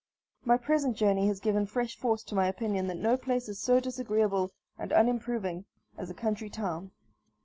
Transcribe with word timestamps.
My 0.43 0.57
present 0.57 0.97
journey 0.97 1.27
has 1.27 1.39
given 1.39 1.67
fresh 1.67 1.95
force 1.95 2.23
to 2.23 2.33
my 2.33 2.47
opinion 2.47 2.87
that 2.87 2.97
no 2.97 3.17
place 3.17 3.47
is 3.47 3.61
so 3.61 3.79
disagreeable 3.79 4.49
and 4.79 4.91
unimproving 4.91 5.65
as 5.95 6.09
a 6.09 6.15
country 6.15 6.49
town. 6.49 6.89